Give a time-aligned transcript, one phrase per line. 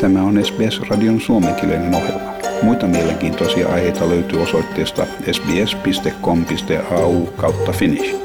[0.00, 2.32] Tämä on SBS-radion suomenkielinen ohjelma.
[2.62, 8.16] Muita mielenkiintoisia aiheita löytyy osoitteesta sbs.com.au kautta finnish.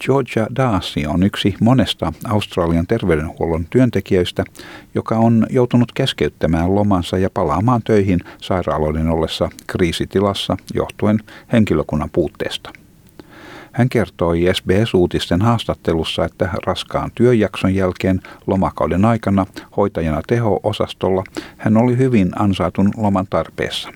[0.00, 4.44] Georgia Daasi on yksi monesta Australian terveydenhuollon työntekijöistä,
[4.94, 11.18] joka on joutunut keskeyttämään lomansa ja palaamaan töihin sairaaloiden ollessa kriisitilassa johtuen
[11.52, 12.70] henkilökunnan puutteesta.
[13.72, 19.46] Hän kertoi SBS-uutisten haastattelussa, että raskaan työjakson jälkeen lomakauden aikana
[19.76, 21.24] hoitajana teho-osastolla
[21.56, 23.92] hän oli hyvin ansaitun loman tarpeessa.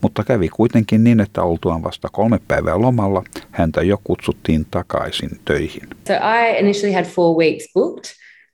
[0.00, 5.88] Mutta kävi kuitenkin niin, että oltuaan vasta kolme päivää lomalla, häntä jo kutsuttiin takaisin töihin.
[6.08, 8.04] So I initially had four weeks booked.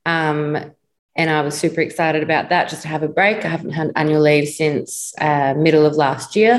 [0.09, 0.73] Um,
[1.19, 3.45] and I was super excited about that just to have a break.
[3.45, 6.59] I haven't had annual leave since uh, middle of last year.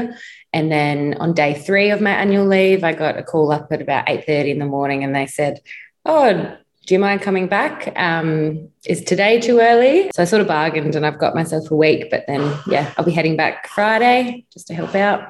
[0.53, 3.81] And then on day three of my annual leave, I got a call up at
[3.81, 5.59] about 8.30 in the morning and they said,
[6.05, 7.91] oh, do you mind coming back?
[7.95, 10.09] Um, is today too early?
[10.15, 13.05] So I sort of bargained and I've got myself a week, but then, yeah, I'll
[13.05, 15.21] be heading back Friday just to help out.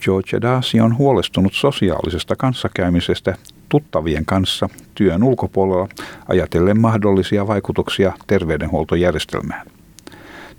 [0.00, 3.34] George Darcy on huolestunut sosiaalisesta kanssakäymisestä
[3.68, 5.88] tuttavien kanssa työn ulkopuolella
[6.28, 9.66] ajatellen mahdollisia vaikutuksia terveydenhuoltojärjestelmään.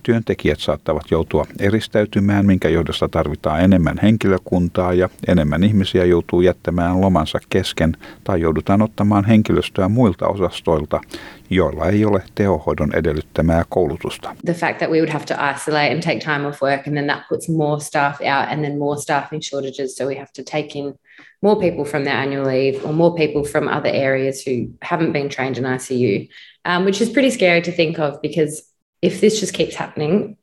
[0.03, 7.39] Työntekijät saattavat joutua eristäytymään, minkä johdosta tarvitaan enemmän henkilökuntaa ja enemmän ihmisiä joutuu jättämään lomansa
[7.49, 11.01] kesken tai joudutaan ottamaan henkilöstöä muilta osastoilta,
[11.49, 14.35] joilla ei ole tehohoidon edellyttämää koulutusta.
[14.45, 17.07] The fact that we would have to isolate and take time off work and then
[17.07, 20.79] that puts more staff out and then more staffing shortages so we have to take
[20.79, 20.93] in
[21.41, 25.29] more people from their annual leave or more people from other areas who haven't been
[25.29, 26.29] trained in ICU,
[26.65, 28.70] um, which is pretty scary to think of because
[29.01, 30.37] if this just keeps happening,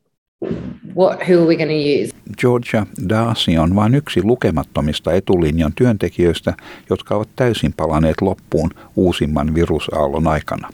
[0.95, 2.13] what, who are we going to use?
[2.39, 6.55] Georgia Darcy on vain yksi lukemattomista etulinjan työntekijöistä,
[6.91, 10.69] jotka ovat täysin palaneet loppuun uusimman virusaallon aikana.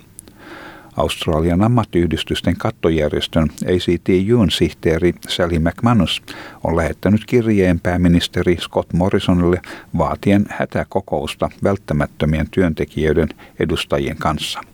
[0.97, 6.23] Australian ammattiyhdistysten kattojärjestön ACTUn sihteeri Sally McManus
[6.65, 9.61] on lähettänyt kirjeen pääministeri Scott Morrisonille
[9.99, 13.29] vaatien hätäkokousta välttämättömien työntekijöiden
[13.59, 14.61] edustajien kanssa–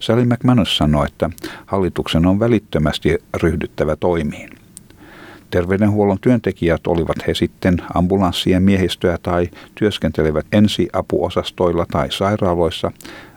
[0.00, 1.30] Sally McManus sanoi, että
[1.66, 4.50] hallituksen on välittömästi ryhdyttävä toimiin.
[5.50, 12.92] Terveydenhuollon työntekijät olivat he sitten ambulanssien miehistöä tai työskentelevät ensiapuosastoilla tai sairaaloissa,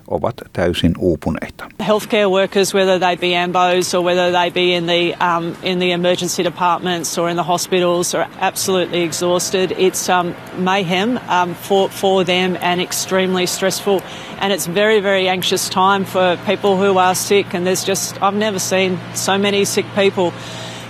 [0.09, 1.65] ovat täysin uupuneita.
[1.79, 5.91] Healthcare workers, whether they be AMBOs or whether they be in the, um, in the
[5.91, 9.71] emergency departments or in the hospitals are absolutely exhausted.
[9.77, 14.01] It's um, mayhem um, for, for them and extremely stressful.
[14.41, 17.53] And it's very, very anxious time for people who are sick.
[17.53, 20.33] And there's just, I've never seen so many sick people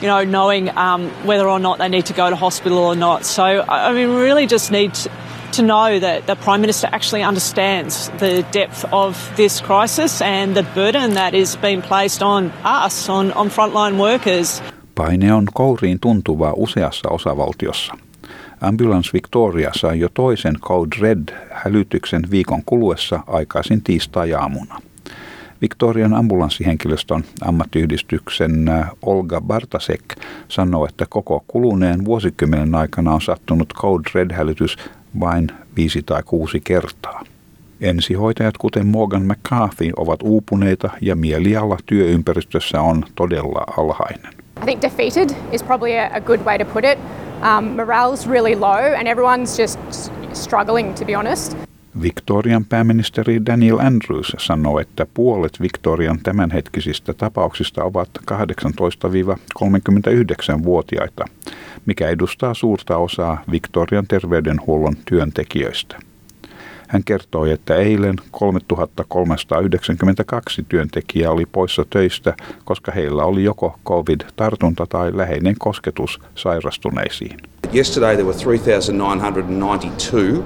[0.02, 3.26] you know, knowing um, whether or not they need to go to hospital or not.
[3.26, 4.98] So, I mean, really just need
[5.52, 10.64] to know that the Prime Minister actually understands the depth of this crisis and the
[10.64, 12.52] burden that is being placed on
[12.86, 14.64] us, on, on frontline workers.
[14.96, 17.94] Paine on kouriin tuntuvaa useassa osavaltiossa.
[18.62, 24.82] Ambulance Victoria sai jo toisen Code Red-hälytyksen viikon kuluessa aikaisin tiistai-aamuna.
[25.62, 28.72] Victorian ambulanssihenkilöstön ammattiyhdistyksen
[29.02, 30.04] Olga Bartasek
[30.48, 34.78] sanoo, että koko kuluneen vuosikymmenen aikana on sattunut Code Red-hälytys
[35.20, 37.24] vain viisi tai kuusi kertaa.
[37.82, 44.34] Ensihoitajat kuten Morgan McCarthy ovat uupuneita ja mieliala työympäristössä on todella alhainen.
[44.62, 47.00] I think defeated is probably a, good way to put it.
[47.42, 49.80] Um, morale's really low and everyone's just
[50.34, 51.69] struggling to be honest.
[52.02, 61.26] Victorian pääministeri Daniel Andrews sanoi, että puolet Victorian tämänhetkisistä tapauksista ovat 18-39-vuotiaita,
[61.86, 66.00] mikä edustaa suurta osaa Victorian terveydenhuollon työntekijöistä.
[66.88, 72.34] Hän kertoi, että eilen 3392 työntekijää oli poissa töistä,
[72.66, 77.38] koska heillä oli joko COVID-tartunta tai läheinen kosketus sairastuneisiin.
[77.74, 80.44] Yesterday there were 3992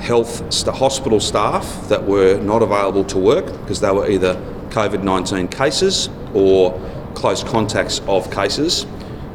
[0.00, 4.34] health st- hospital staff that were not available to work because they were either
[4.70, 6.72] COVID 19 cases or
[7.14, 8.86] close contacts of cases.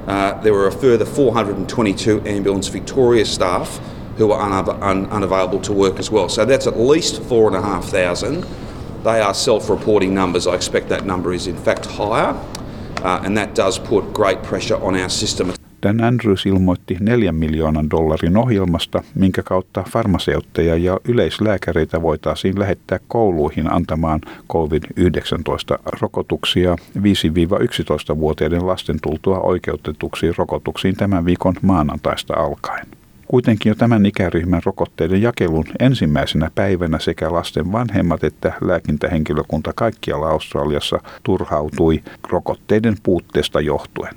[0.07, 3.79] Uh, there were a further 422 Ambulance Victoria staff
[4.17, 6.29] who were un- un- unavailable to work as well.
[6.29, 8.45] So that's at least 4,500.
[9.03, 10.47] They are self reporting numbers.
[10.47, 12.35] I expect that number is in fact higher,
[13.03, 15.54] uh, and that does put great pressure on our system.
[15.83, 23.73] Dan Andrews ilmoitti 4 miljoonan dollarin ohjelmasta, minkä kautta farmaseutteja ja yleislääkäreitä voitaisiin lähettää kouluihin
[23.73, 32.87] antamaan COVID-19-rokotuksia 5-11-vuotiaiden lasten tultua oikeutetuksi rokotuksiin tämän viikon maanantaista alkaen.
[33.27, 40.99] Kuitenkin jo tämän ikäryhmän rokotteiden jakelun ensimmäisenä päivänä sekä lasten vanhemmat että lääkintähenkilökunta kaikkialla Australiassa
[41.23, 44.15] turhautui rokotteiden puutteesta johtuen.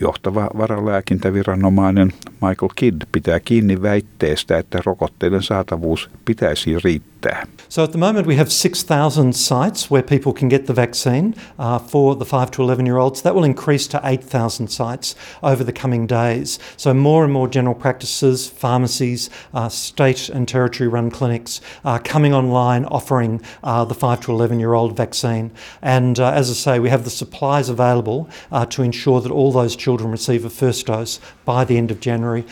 [0.00, 7.46] Johtava varalääkintäviranomainen Michael Kidd pitää kiinni väitteestä, että rokotteiden saatavuus pitäisi riittää.
[7.68, 11.78] So at the moment we have 6,000 sites where people can get the vaccine uh,
[11.78, 13.22] for the 5 to 11 year olds.
[13.22, 16.58] That will increase to 8,000 sites over the coming days.
[16.76, 22.34] So more and more general practices, pharmacies, uh, state and territory run clinics are coming
[22.34, 25.50] online offering uh, the 5 to 11 year old vaccine.
[25.82, 29.52] And uh, as I say, we have the supplies available uh, to ensure that all
[29.52, 32.44] those children receive a first dose by the end of January.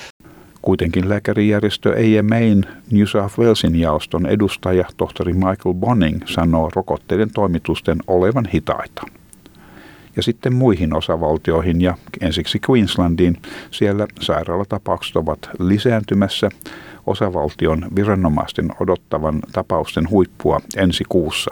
[0.63, 8.47] Kuitenkin lääkärijärjestö AMAin New South Walesin jaoston edustaja tohtori Michael Bonning sanoo rokotteiden toimitusten olevan
[8.55, 9.03] hitaita.
[10.17, 13.37] Ja sitten muihin osavaltioihin ja ensiksi Queenslandiin.
[13.71, 16.49] Siellä sairaalatapaukset ovat lisääntymässä
[17.07, 21.51] osavaltion viranomaisten odottavan tapausten huippua ensi kuussa.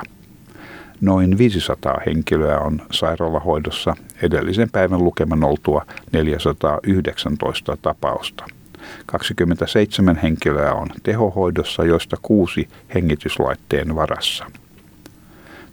[1.03, 8.45] Noin 500 henkilöä on sairaalahoidossa edellisen päivän lukeman oltua 419 tapausta.
[9.07, 14.45] 27 henkilöä on tehohoidossa, joista kuusi hengityslaitteen varassa.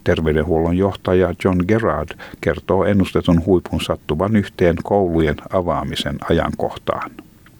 [0.04, 2.10] Terveydenhuollon johtaja John Gerard
[2.42, 7.12] kertoo ennustetun huipun sattuvan yhteen koulujen avaamisen ajankohtaan.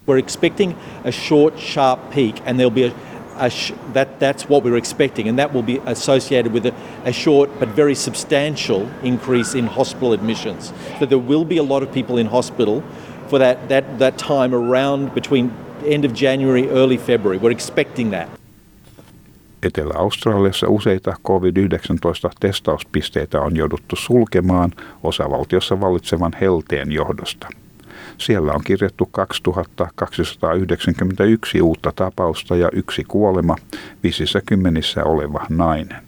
[0.08, 0.72] We're expecting
[1.04, 2.90] a short, sharp peak, and there'll be a,
[3.40, 7.12] a sh- that that's what we're expecting, and that will be associated with a, a
[7.12, 10.72] short but very substantial increase in hospital admissions.
[10.98, 12.82] So there will be a lot of people in hospital
[13.28, 15.50] for that, that, that time around between
[15.84, 17.38] end of January, early February.
[17.38, 18.28] We're expecting that.
[19.62, 24.72] Etelä-Australiassa useita COVID-19-testauspisteitä on jouduttu sulkemaan
[25.02, 27.48] osavaltiossa vallitsevan helteen johdosta.
[28.20, 33.56] Siellä on kirjattu 2291 uutta tapausta ja yksi kuolema,
[34.02, 36.02] visissä kymmenissä oleva nainen.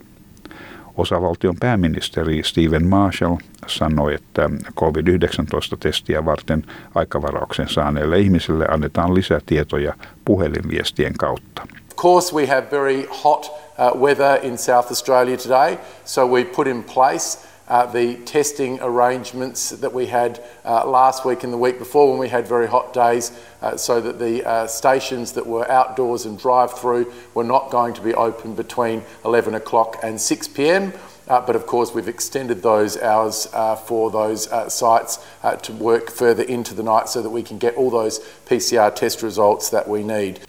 [0.97, 3.37] Osavaltion pääministeri Stephen Marshall
[3.67, 4.51] sanoi, että
[4.81, 6.65] COVID-19-testiä varten
[6.95, 9.95] aikavarauksen saaneille ihmisille annetaan lisätietoja
[10.25, 11.63] puhelinviestien kautta.
[11.91, 16.67] Of course, we have very hot uh, weather in South Australia today, so we put
[16.67, 22.11] in place the testing arrangements that we had uh, last week and the week before
[22.11, 26.27] when we had very hot days, uh, so that the uh, stations that were outdoors
[26.27, 30.93] and drive through were not going to be open between 11 o'clock and 6 pm.
[31.27, 33.47] But of course, we've extended those hours
[33.87, 35.19] for those sites
[35.63, 39.23] to work further into the night so that we can get all those PCR test
[39.23, 40.41] results that we need.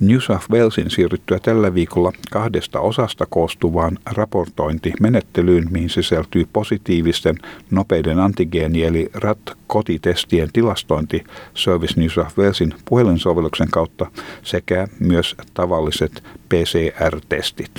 [0.00, 7.36] New South Walesin siirryttyä tällä viikolla kahdesta osasta koostuvaan raportointimenettelyyn, mihin sisältyy positiivisten
[7.70, 11.24] nopeiden antigeeni- eli RAT-kotitestien tilastointi
[11.54, 14.06] Service New South Walesin puhelinsovelluksen kautta
[14.42, 17.70] sekä myös tavalliset PCR-testit.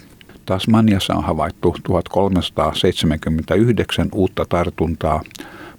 [0.46, 5.22] Tasmaniassa on havaittu 1379 uutta tartuntaa,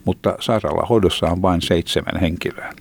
[0.04, 2.72] mutta sairaalahoidossa on vain seitsemän henkilöä.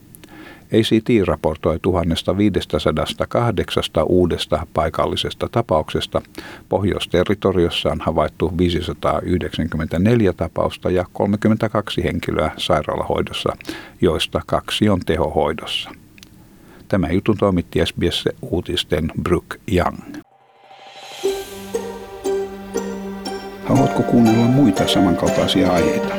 [0.73, 6.21] ACT raportoi 1508 uudesta paikallisesta tapauksesta.
[6.69, 13.57] Pohjoisterritoriossa on havaittu 594 tapausta ja 32 henkilöä sairaalahoidossa,
[14.01, 15.91] joista kaksi on tehohoidossa.
[16.87, 19.97] Tämä jutun toimitti SBS-uutisten Brooke Young.
[23.65, 26.18] Haluatko kuunnella muita samankaltaisia aiheita?